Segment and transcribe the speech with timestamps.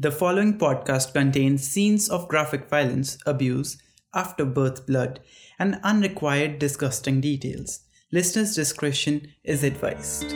[0.00, 3.76] The following podcast contains scenes of graphic violence, abuse,
[4.14, 5.20] afterbirth blood,
[5.58, 7.80] and unrequired disgusting details.
[8.10, 10.34] Listeners' discretion is advised.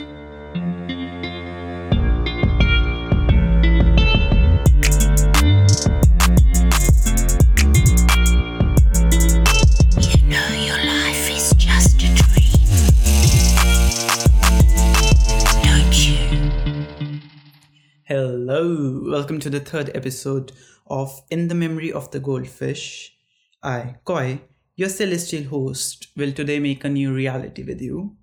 [19.15, 20.51] Welcome to the third episode
[20.87, 23.15] of In the Memory of the Goldfish.
[23.63, 24.41] I, Koi,
[24.75, 28.17] your celestial host, will today make a new reality with you.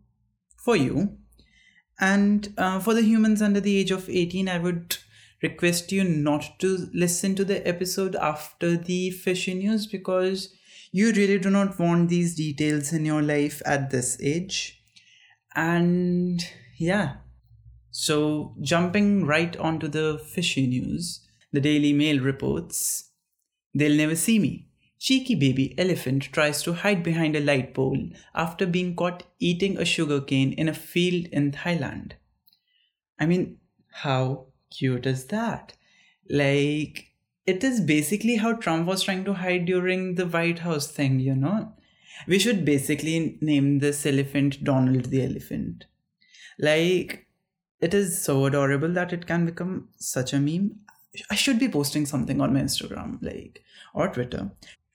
[0.62, 1.17] For you.
[1.98, 4.98] And uh, for the humans under the age of 18, I would
[5.43, 10.55] request you not to listen to the episode after the fishy news because
[10.91, 14.79] you really do not want these details in your life at this age.
[15.56, 17.15] And yeah,
[17.93, 21.21] so, jumping right onto the fishy news,
[21.53, 23.11] the Daily Mail reports
[23.75, 24.69] They'll never see me.
[24.99, 29.84] Cheeky baby elephant tries to hide behind a light pole after being caught eating a
[29.84, 32.12] sugarcane in a field in Thailand.
[33.19, 33.59] I mean,
[33.91, 35.75] how cute is that?
[36.31, 37.12] Like,
[37.47, 41.34] it is basically how Trump was trying to hide during the White House thing, you
[41.34, 41.73] know?
[42.27, 45.87] We should basically name this elephant Donald the Elephant.
[46.59, 47.27] Like,
[47.83, 50.77] it is so adorable that it can become such a meme.
[51.30, 54.50] I should be posting something on my Instagram, like, or Twitter.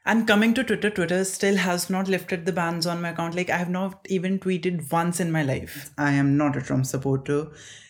[0.05, 3.35] And coming to Twitter, Twitter still has not lifted the bans on my account.
[3.35, 5.91] Like, I have not even tweeted once in my life.
[5.97, 7.49] I am not a Trump supporter.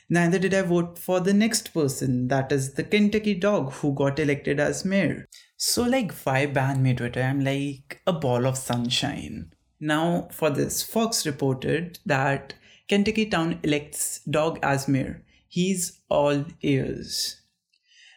[0.10, 4.20] Neither did I vote for the next person, that is the Kentucky dog who got
[4.20, 5.28] elected as mayor.
[5.58, 7.22] So, like, why ban me Twitter?
[7.22, 9.54] I'm like a ball of sunshine.
[9.80, 12.56] Now, for this, Fox reported that
[12.88, 15.24] Kentucky town elects dog as mayor.
[15.48, 17.42] He's all ears.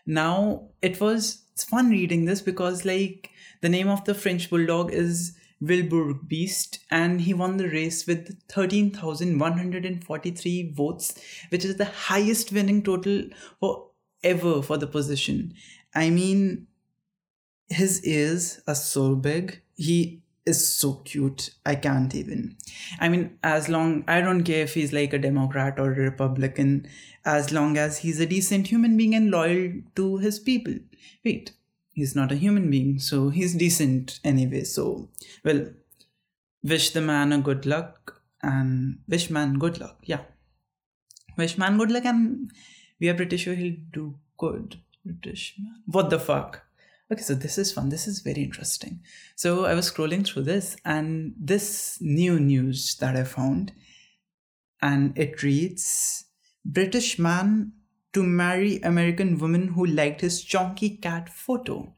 [0.06, 4.92] Now, it was it's fun reading this because, like, the name of the French bulldog
[4.92, 11.14] is Wilbur Beast, and he won the race with 13,143 votes,
[11.50, 13.24] which is the highest winning total
[13.58, 13.90] for
[14.22, 15.52] ever for the position.
[15.94, 16.68] I mean,
[17.68, 19.60] his ears are so big.
[19.74, 21.50] He is so cute.
[21.64, 22.56] I can't even.
[22.98, 26.86] I mean, as long I don't care if he's like a Democrat or a Republican,
[27.24, 30.74] as long as he's a decent human being and loyal to his people.
[31.24, 31.52] Wait,
[31.94, 34.64] he's not a human being, so he's decent anyway.
[34.64, 35.08] So,
[35.44, 35.66] well,
[36.62, 39.98] wish the man a good luck and wish man good luck.
[40.04, 40.24] Yeah,
[41.36, 42.50] wish man good luck, and
[43.00, 44.80] we are pretty sure he'll do good.
[45.04, 45.82] British man.
[45.86, 46.66] What the fuck?
[47.12, 47.88] Okay, so this is fun.
[47.88, 49.00] This is very interesting.
[49.34, 53.72] So I was scrolling through this, and this new news that I found,
[54.80, 56.26] and it reads
[56.64, 57.72] British man
[58.12, 61.92] to marry American woman who liked his chunky cat photo.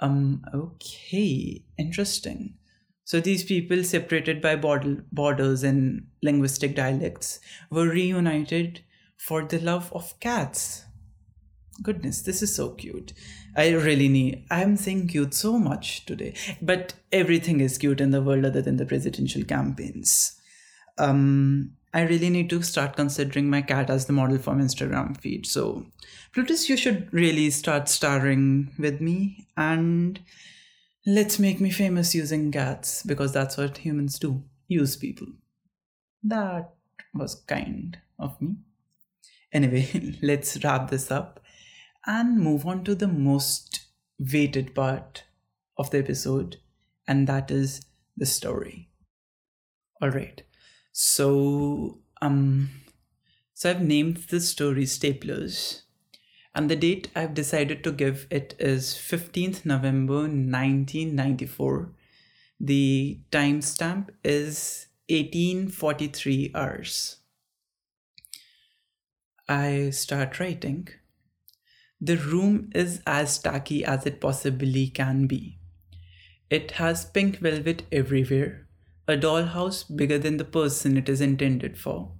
[0.00, 2.54] Um, okay, interesting.
[3.04, 8.82] So these people, separated by border- borders and linguistic dialects, were reunited
[9.16, 10.84] for the love of cats
[11.82, 13.12] goodness this is so cute.
[13.56, 18.22] I really need i'm saying cute so much today but everything is cute in the
[18.22, 20.40] world other than the presidential campaigns.
[20.98, 25.20] Um i really need to start considering my cat as the model for my instagram
[25.20, 25.46] feed.
[25.46, 25.86] So
[26.32, 30.20] plutus you should really start starring with me and
[31.06, 35.26] let's make me famous using cats because that's what humans do use people.
[36.22, 36.70] That
[37.14, 38.56] was kind of me.
[39.52, 41.40] Anyway let's wrap this up
[42.06, 43.86] and move on to the most
[44.18, 45.24] weighted part
[45.78, 46.58] of the episode,
[47.06, 48.90] and that is the story.
[50.02, 50.42] All right.
[50.92, 52.70] So, um,
[53.54, 55.82] so I've named the story Staplers,
[56.54, 61.92] and the date I've decided to give it is 15th November 1994.
[62.60, 67.18] The timestamp is 1843 hours.
[69.50, 70.88] I start writing.
[72.00, 75.58] The room is as tacky as it possibly can be.
[76.48, 78.66] It has pink velvet everywhere,
[79.06, 82.12] a dollhouse bigger than the person it is intended for,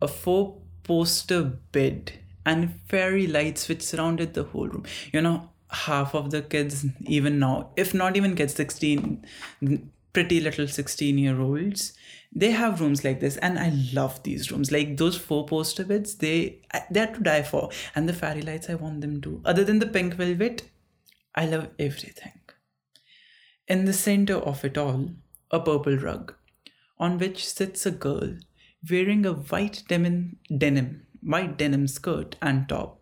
[0.00, 2.12] a four poster bed,
[2.44, 4.84] and fairy lights which surrounded the whole room.
[5.12, 9.24] You know, half of the kids, even now, if not even kids, 16,
[10.12, 11.92] pretty little 16 year olds,
[12.34, 14.72] they have rooms like this and i love these rooms.
[14.72, 17.70] Like those four poster beds they they're to die for.
[17.94, 19.40] And the fairy lights i want them to.
[19.44, 20.62] Other than the pink velvet
[21.34, 22.40] i love everything.
[23.68, 25.10] In the center of it all
[25.50, 26.34] a purple rug
[26.98, 28.36] on which sits a girl
[28.90, 33.00] wearing a white denim denim white denim skirt and top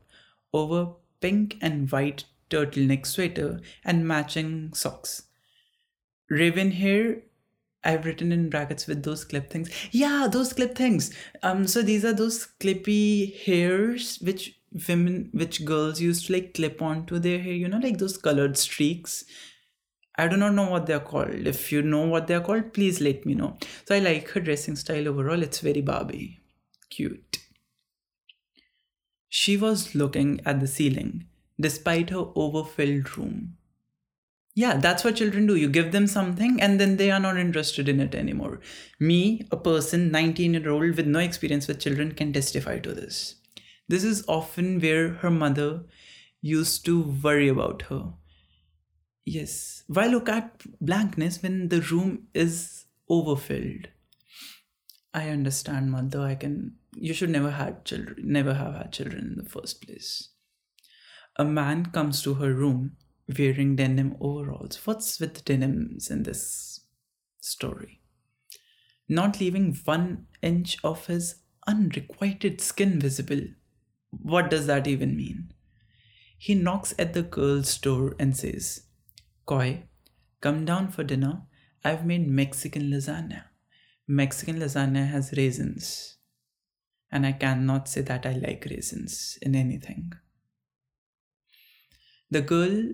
[0.52, 5.22] over pink and white turtleneck sweater and matching socks.
[6.28, 7.22] Raven hair,
[7.82, 9.70] I've written in brackets with those clip things.
[9.90, 11.14] Yeah, those clip things.
[11.42, 16.82] Um, so these are those clippy hairs which women, which girls used to like clip
[16.82, 17.54] onto their hair.
[17.54, 19.24] You know, like those colored streaks.
[20.16, 21.46] I do not know what they're called.
[21.46, 23.56] If you know what they're called, please let me know.
[23.86, 25.42] So I like her dressing style overall.
[25.42, 26.40] It's very Barbie.
[26.90, 27.38] Cute.
[29.30, 31.24] She was looking at the ceiling,
[31.58, 33.56] despite her overfilled room.
[34.60, 35.54] Yeah, that's what children do.
[35.56, 38.60] You give them something and then they are not interested in it anymore.
[38.98, 43.36] Me, a person, 19 year old with no experience with children, can testify to this.
[43.88, 45.84] This is often where her mother
[46.42, 48.12] used to worry about her.
[49.24, 53.88] Yes, why look at blankness when the room is overfilled?
[55.14, 56.20] I understand, mother.
[56.20, 56.74] I can.
[56.94, 58.16] You should never had children.
[58.24, 60.28] Never have had children in the first place.
[61.36, 62.98] A man comes to her room
[63.38, 64.80] wearing denim overalls.
[64.84, 66.80] What's with denims in this
[67.40, 68.00] story?
[69.08, 71.36] Not leaving one inch of his
[71.66, 73.40] unrequited skin visible.
[74.10, 75.52] What does that even mean?
[76.38, 78.84] He knocks at the girl's door and says,
[79.46, 79.84] Koi,
[80.40, 81.42] come down for dinner.
[81.84, 83.44] I've made Mexican lasagna.
[84.06, 86.16] Mexican lasagna has raisins.
[87.12, 90.12] And I cannot say that I like raisins in anything.
[92.30, 92.92] The girl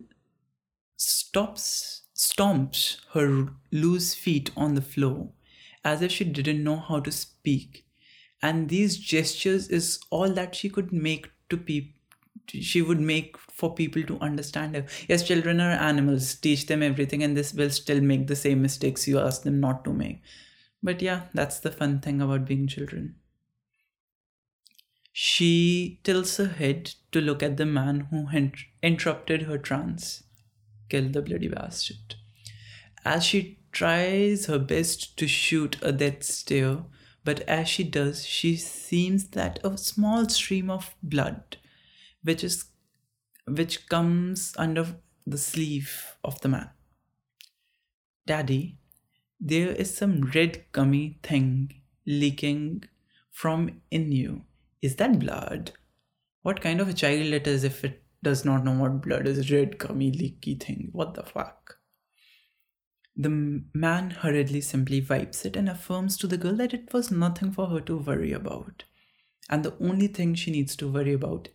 [0.96, 5.32] stops, stomps her loose feet on the floor
[5.84, 7.87] as if she didn't know how to speak.
[8.43, 11.93] And these gestures is all that she could make to people.
[12.48, 14.87] She would make for people to understand her.
[15.08, 16.34] Yes, children are animals.
[16.34, 19.84] Teach them everything, and this will still make the same mistakes you ask them not
[19.84, 20.22] to make.
[20.82, 23.16] But yeah, that's the fun thing about being children.
[25.12, 28.28] She tilts her head to look at the man who
[28.82, 30.22] interrupted her trance.
[30.88, 32.15] Kill the bloody bastard.
[33.05, 36.85] As she tries her best to shoot a death stare,
[37.25, 41.56] but as she does, she seems that a small stream of blood,
[42.23, 42.67] which is
[43.47, 44.97] which comes under
[45.27, 46.71] the sleeve of the man.
[48.27, 48.79] Daddy,
[49.41, 52.85] there is some red gummy thing leaking
[53.31, 54.43] from in you.
[54.82, 55.73] Is that blood?
[56.43, 59.52] What kind of a child it is if it does not know what blood is?
[59.52, 60.88] Red gummy leaky thing.
[60.90, 61.78] What the fuck?
[63.14, 63.31] The
[63.73, 67.69] man hurriedly simply wipes it and affirms to the girl that it was nothing for
[67.69, 68.82] her to worry about.
[69.49, 71.49] And the only thing she needs to worry about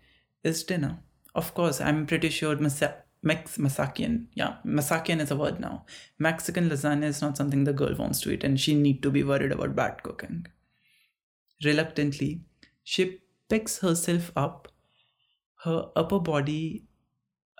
[0.45, 0.99] is dinner.
[1.35, 4.27] Of course, I'm pretty sure Masa- Mex Masakian.
[4.33, 5.85] Yeah, Masakian is a word now.
[6.17, 9.23] Mexican lasagna is not something the girl wants to eat, and she need to be
[9.23, 10.47] worried about bad cooking.
[11.65, 12.45] Reluctantly,
[12.83, 13.19] she
[13.49, 14.70] picks herself up,
[15.63, 16.85] her upper body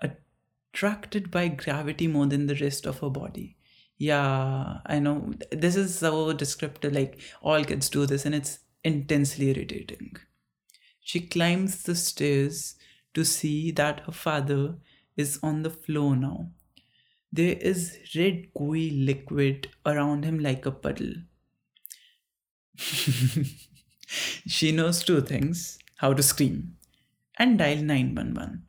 [0.00, 3.56] attracted by gravity more than the rest of her body.
[3.98, 5.32] Yeah, I know.
[5.50, 10.16] This is so descriptive, like all kids do this, and it's intensely irritating.
[11.00, 12.74] She climbs the stairs
[13.14, 14.76] to see that her father
[15.16, 16.50] is on the floor now.
[17.32, 21.14] There is red gooey liquid around him like a puddle.
[22.76, 26.76] she knows two things how to scream
[27.38, 28.62] and dial 911.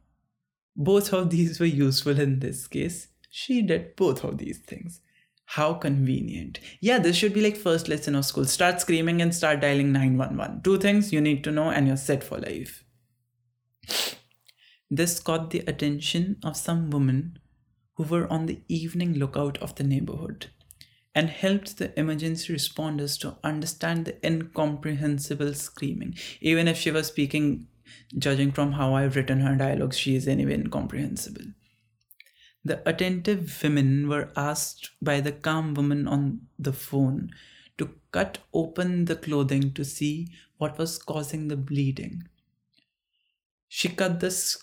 [0.76, 3.08] Both of these were useful in this case.
[3.30, 5.02] She did both of these things.
[5.46, 6.60] How convenient.
[6.80, 8.46] Yeah, this should be like first lesson of school.
[8.46, 10.62] Start screaming and start dialing 911.
[10.64, 12.84] Two things you need to know and you're set for life.
[14.90, 17.40] This caught the attention of some women
[17.96, 20.48] who were on the evening lookout of the neighborhood
[21.16, 26.16] and helped the emergency responders to understand the incomprehensible screaming.
[26.42, 27.68] Even if she was speaking,
[28.18, 31.46] judging from how I've written her dialogues, she is anyway incomprehensible.
[32.66, 37.32] The attentive women were asked by the calm woman on the phone
[37.78, 42.28] to cut open the clothing to see what was causing the bleeding.
[43.68, 44.58] She cut the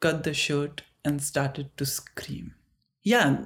[0.00, 2.54] cut the shirt and started to scream.
[3.02, 3.44] Yeah,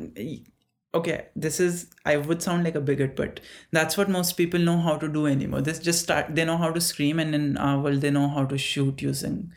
[0.99, 3.41] okay, this is I would sound like a bigot, but
[3.73, 5.63] that's what most people know how to do anymore.
[5.63, 8.59] This just start they know how to scream and our world they know how to
[8.59, 9.53] shoot using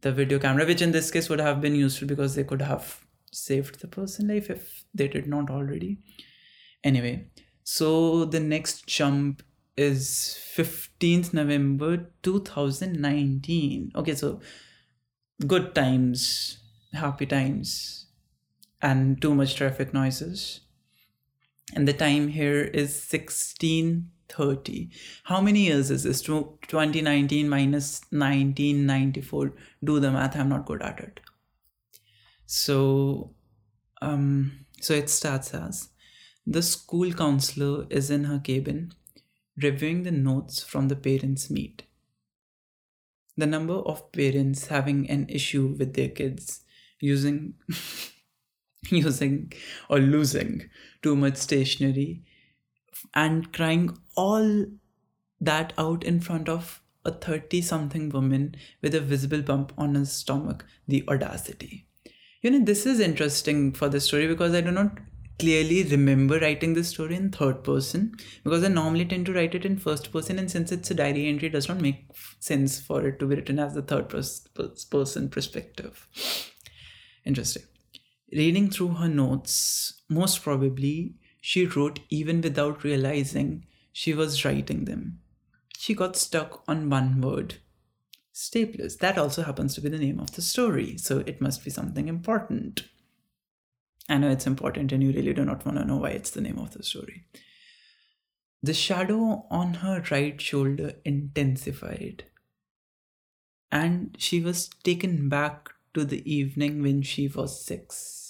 [0.00, 3.00] the video camera, which in this case would have been useful because they could have
[3.32, 5.98] saved the person life if they did not already.
[6.82, 7.26] Anyway,
[7.64, 9.42] so the next jump
[9.76, 13.92] is 15th November 2019.
[13.96, 14.40] Okay, so
[15.46, 16.58] good times,
[16.92, 18.03] happy times,
[18.84, 20.60] and too much traffic noises.
[21.74, 24.90] And the time here is 1630.
[25.24, 26.20] How many years is this?
[26.20, 29.54] 2019 minus 1994.
[29.82, 31.20] Do the math, I'm not good at it.
[32.44, 33.30] So,
[34.02, 35.88] um, so it starts as
[36.46, 38.92] the school counselor is in her cabin
[39.62, 41.84] reviewing the notes from the parents' meet.
[43.38, 46.60] The number of parents having an issue with their kids
[47.00, 47.54] using
[48.90, 49.52] using
[49.88, 50.68] or losing
[51.02, 52.22] too much stationery
[53.14, 54.66] and crying all
[55.40, 60.12] that out in front of a 30 something woman with a visible bump on his
[60.12, 61.86] stomach the audacity.
[62.42, 64.98] You know this is interesting for the story because i do not
[65.38, 68.14] clearly remember writing this story in third person
[68.44, 71.26] because i normally tend to write it in first person and since it's a diary
[71.26, 72.04] entry it does not make
[72.38, 76.06] sense for it to be written as the third pers- pers- person perspective.
[77.24, 77.64] Interesting
[78.34, 85.20] reading through her notes most probably she wrote even without realizing she was writing them.
[85.76, 87.56] She got stuck on one word.
[88.32, 88.98] Staplers.
[88.98, 92.08] That also happens to be the name of the story so it must be something
[92.08, 92.88] important.
[94.08, 96.40] I know it's important and you really do not want to know why it's the
[96.40, 97.24] name of the story.
[98.62, 102.24] The shadow on her right shoulder intensified,
[103.70, 108.23] and she was taken back to the evening when she was six.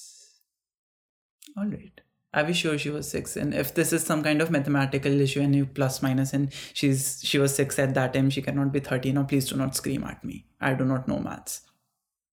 [1.56, 2.00] All right.
[2.32, 5.40] I was sure she was six, and if this is some kind of mathematical issue
[5.40, 8.80] and you plus minus, and she's she was six at that time, she cannot be
[8.80, 9.18] thirteen.
[9.18, 10.46] Or please do not scream at me.
[10.60, 11.60] I do not know maths.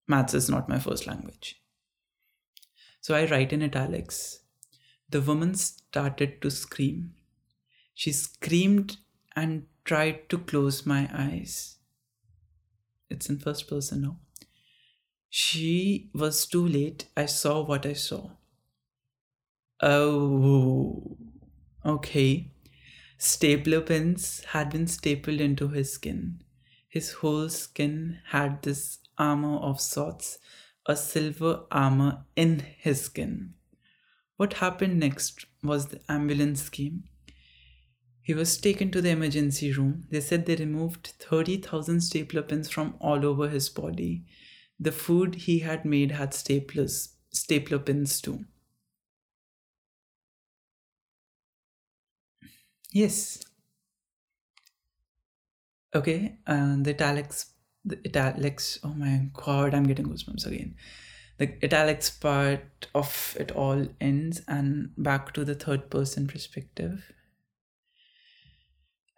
[0.08, 1.62] Maths is not my first language.
[3.00, 4.40] So I write in italics.
[5.08, 7.13] The woman started to scream.
[7.94, 8.98] She screamed
[9.36, 11.78] and tried to close my eyes.
[13.10, 14.18] It's in first person now.
[15.30, 17.06] She was too late.
[17.16, 18.32] I saw what I saw.
[19.82, 21.18] Oh,
[21.86, 22.52] okay.
[23.18, 26.44] Stapler pins had been stapled into his skin.
[26.90, 30.40] His whole skin had this armor of sorts
[30.88, 33.54] a silver armor in his skin.
[34.38, 37.06] What happened next was the ambulance came.
[38.24, 40.08] He was taken to the emergency room.
[40.10, 44.26] They said they removed 30,000 stapler pins from all over his body.
[44.80, 48.46] The food he had made had staplers, stapler pins too.
[52.92, 53.40] Yes.
[55.94, 57.48] Okay, and the italics
[57.84, 60.76] the italics oh my god i'm getting goosebumps again.
[61.38, 67.12] The italics part of it all ends and back to the third person perspective.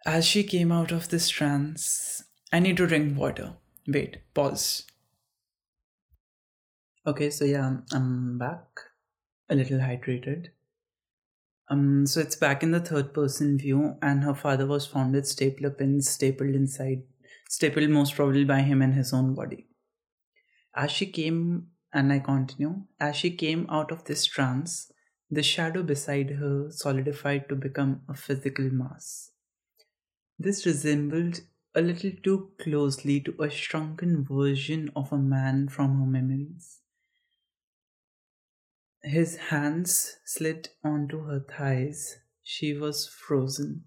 [0.06, 3.54] As she came out of this trance i need to drink water.
[3.86, 4.84] Wait pause.
[7.06, 8.66] Okay so yeah i'm back
[9.50, 10.48] a little hydrated
[11.70, 15.26] um so it's back in the third person view and her father was found with
[15.26, 17.02] stapler pins stapled inside
[17.48, 19.66] stapled most probably by him in his own body.
[20.74, 24.90] As she came, and I continue, as she came out of this trance,
[25.30, 29.30] the shadow beside her solidified to become a physical mass.
[30.38, 31.42] This resembled
[31.76, 36.80] a little too closely to a shrunken version of a man from her memories.
[39.04, 42.16] His hands slid onto her thighs.
[42.42, 43.84] She was frozen.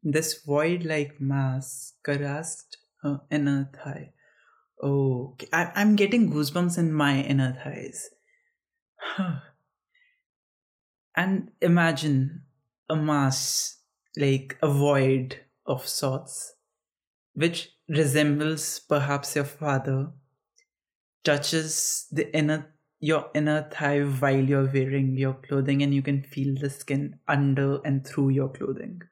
[0.00, 4.12] This void like mass caressed her inner thigh.
[4.80, 8.10] Oh, I, I'm getting goosebumps in my inner thighs.
[11.16, 12.42] and imagine
[12.88, 13.78] a mass,
[14.16, 16.54] like a void of sorts,
[17.34, 20.12] which resembles perhaps your father,
[21.24, 26.54] touches the inner your inner thigh while you're wearing your clothing and you can feel
[26.60, 29.02] the skin under and through your clothing.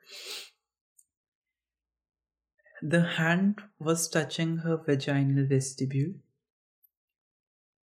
[2.82, 6.14] The hand was touching her vaginal vestibule,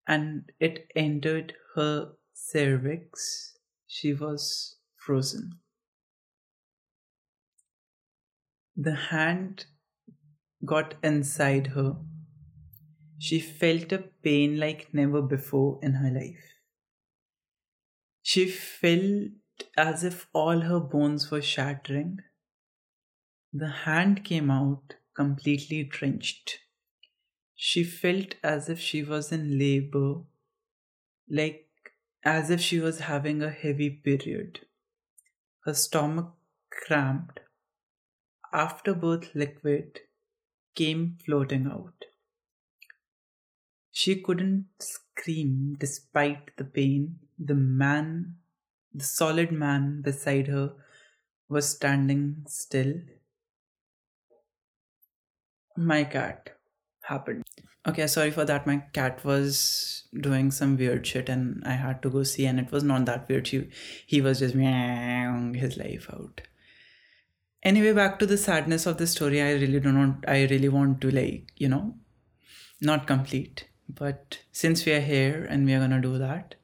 [0.07, 3.57] and it entered her cervix.
[3.87, 5.59] She was frozen.
[8.76, 9.66] The hand
[10.64, 11.97] got inside her.
[13.19, 16.55] She felt a pain like never before in her life.
[18.23, 19.33] She felt
[19.75, 22.21] as if all her bones were shattering
[23.53, 26.61] the hand came out completely drenched.
[27.55, 30.23] She felt as if she was in labor,
[31.29, 31.69] like
[32.25, 34.67] as if she was having a heavy period.
[35.65, 36.35] Her stomach
[36.71, 37.41] cramped.
[38.53, 40.01] Afterbirth liquid
[40.75, 42.07] came floating out.
[43.99, 47.19] She couldn't scream despite the pain.
[47.38, 48.35] The man,
[48.93, 50.75] the solid man beside her,
[51.49, 52.93] was standing still
[55.79, 56.50] my cat.
[57.05, 57.45] happened.
[57.88, 58.67] Okay, sorry for that.
[58.67, 62.71] My cat was doing some weird shit and I had to go see, and it
[62.71, 63.49] was not that weird.
[63.49, 63.71] He,
[64.07, 66.43] he was just meowing his life out.
[67.62, 69.41] Anyway, back to the sadness of the story.
[69.41, 71.95] I really don't want, I really want to, like, you know,
[72.83, 73.65] not complete.
[73.88, 76.57] But since we are here and we are gonna do that,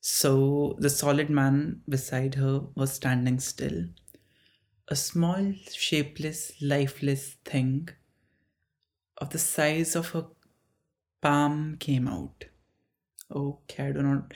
[0.00, 3.86] so the solid man beside her was standing still.
[4.88, 7.88] A small, shapeless, lifeless thing
[9.18, 10.26] of the size of a
[11.20, 12.44] palm came out.
[13.34, 14.34] Okay, I do not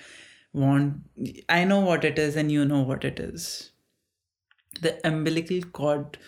[0.52, 1.02] want.
[1.48, 3.72] I know what it is, and you know what it is.
[4.80, 6.18] The umbilical cord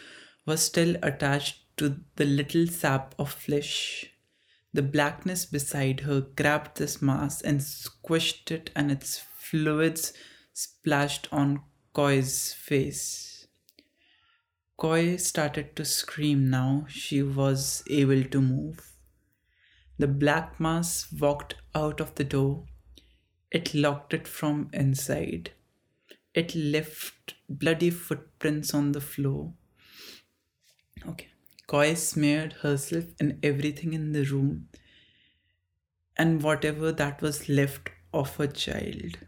[0.46, 4.11] was still attached to the little sap of flesh.
[4.74, 10.12] The blackness beside her grabbed this mass and squished it, and its fluids
[10.52, 11.60] splashed on
[11.92, 13.46] Koi's face.
[14.78, 18.92] Koi started to scream now she was able to move.
[19.98, 22.64] The black mass walked out of the door.
[23.50, 25.52] It locked it from inside.
[26.34, 29.52] It left bloody footprints on the floor.
[31.06, 31.28] Okay.
[31.66, 34.68] Koi smeared herself and everything in the room
[36.16, 39.18] and whatever that was left of her child.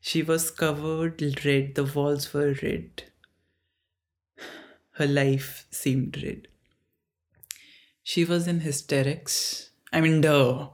[0.00, 3.04] She was covered red, the walls were red.
[4.92, 6.48] Her life seemed red.
[8.02, 9.70] She was in hysterics.
[9.92, 10.68] I mean, duh.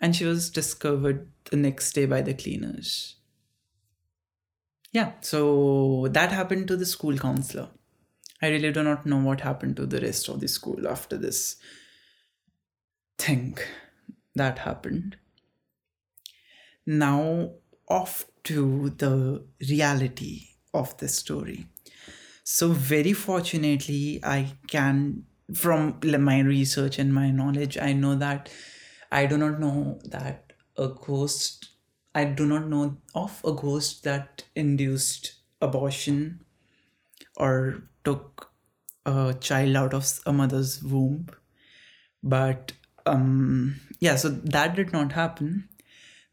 [0.00, 3.16] And she was discovered the next day by the cleaners.
[4.90, 7.68] Yeah, so that happened to the school counselor.
[8.42, 11.56] I really do not know what happened to the rest of the school after this
[13.16, 13.56] thing
[14.34, 15.16] that happened.
[16.84, 17.52] Now,
[17.88, 21.66] off to the reality of the story.
[22.42, 28.50] So, very fortunately, I can, from my research and my knowledge, I know that
[29.12, 31.70] I do not know that a ghost,
[32.14, 36.44] I do not know of a ghost that induced abortion
[37.36, 38.50] or took
[39.06, 41.28] a child out of a mother's womb.
[42.22, 42.72] But
[43.06, 45.68] um, yeah, so that did not happen.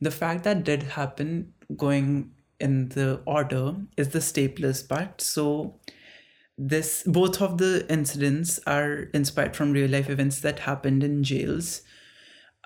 [0.02, 5.22] The fact that did happen going in the order is the staplers part.
[5.22, 5.80] So
[6.58, 11.82] this both of the incidents are inspired from real life events that happened in jails.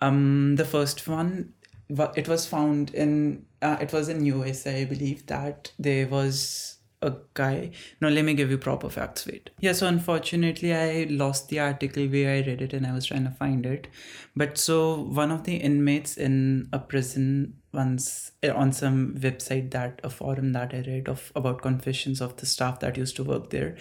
[0.01, 1.53] Um, the first one,
[1.89, 7.17] it was found in uh, it was in USA, I believe that there was a
[7.33, 7.71] guy.
[8.01, 9.27] No, let me give you proper facts.
[9.27, 9.49] Wait.
[9.59, 13.25] Yeah, so unfortunately, I lost the article where I read it and I was trying
[13.25, 13.87] to find it.
[14.35, 19.99] But so one of the inmates in a prison once eh, on some website that
[20.03, 23.49] a forum that I read of about confessions of the staff that used to work
[23.49, 23.75] there,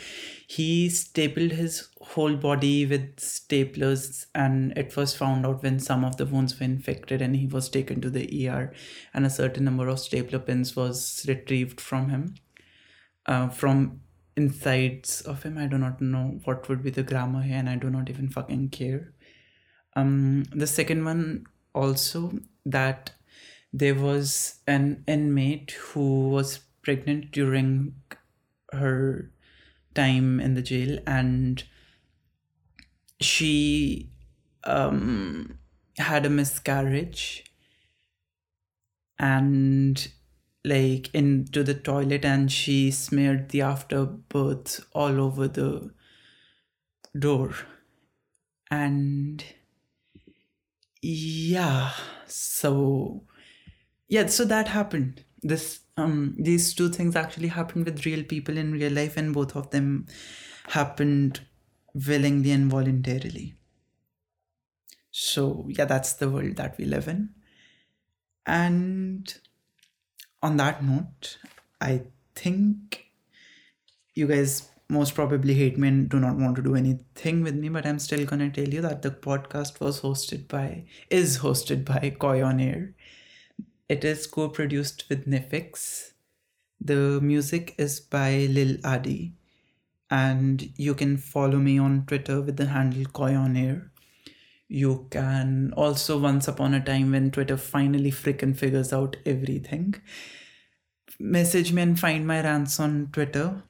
[0.47, 6.17] he stapled his whole body with staplers and it was found out when some of
[6.17, 8.73] the wounds were infected and he was taken to the ER
[9.15, 12.35] and a certain number of stapler pins was retrieved from him
[13.27, 14.01] uh, from
[14.37, 15.59] insides of him.
[15.59, 18.29] I do not know what would be the grammar here, and I do not even
[18.29, 19.13] fucking care.
[19.95, 22.33] Um, the second one also
[22.65, 23.13] that
[23.73, 27.95] there was an inmate who was pregnant during
[28.73, 29.31] her
[29.95, 31.63] time in the jail, and
[33.21, 34.11] she
[34.65, 35.59] um,
[35.99, 37.45] had a miscarriage
[39.19, 40.09] and
[40.65, 45.93] like into the toilet and she smeared the afterbirth all over the
[47.19, 47.55] door.
[48.73, 49.45] And
[51.01, 51.93] yeah
[52.27, 53.25] so
[54.09, 55.25] yeah so that happened.
[55.43, 59.57] This um these two things actually happened with real people in real life and both
[59.57, 60.07] of them
[60.69, 61.41] happened
[61.95, 63.57] willingly and voluntarily.
[65.13, 67.35] So yeah that's the world that we live in.
[68.47, 69.33] And
[70.43, 71.39] on that note,
[71.81, 72.03] I
[72.35, 73.11] think
[74.15, 77.69] you guys most probably hate me and do not want to do anything with me,
[77.69, 82.11] but I'm still gonna tell you that the podcast was hosted by is hosted by
[82.19, 82.95] Koi on Air.
[83.89, 86.13] It is co-produced with Nifix.
[86.81, 89.35] The music is by Lil Adi.
[90.11, 93.92] And you can follow me on Twitter with the handle Koi on Air.
[94.75, 99.97] You can also, once upon a time, when Twitter finally freaking figures out everything,
[101.21, 103.65] message me and find my rants on Twitter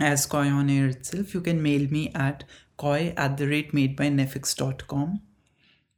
[0.00, 1.32] as Koi on air itself.
[1.32, 2.42] You can mail me at
[2.76, 5.20] koi at the rate made by nefix.com.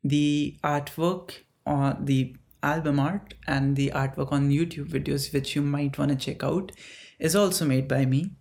[0.05, 1.31] The artwork
[1.65, 6.17] or the album art and the artwork on YouTube videos, which you might want to
[6.19, 6.71] check out,
[7.19, 8.33] is also made by me.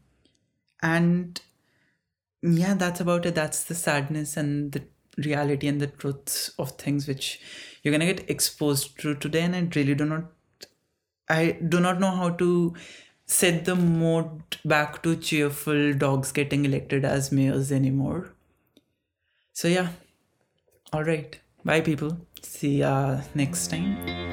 [0.83, 1.39] And
[2.41, 3.35] yeah, that's about it.
[3.35, 4.83] That's the sadness and the
[5.17, 7.39] reality and the truths of things which
[7.83, 9.41] you're gonna get exposed to today.
[9.41, 10.25] And I really do not,
[11.29, 12.73] I do not know how to
[13.25, 18.33] set the mode back to cheerful dogs getting elected as mayors anymore.
[19.53, 19.89] So yeah,
[20.93, 21.39] all right.
[21.63, 22.17] Bye, people.
[22.41, 24.30] See ya next time.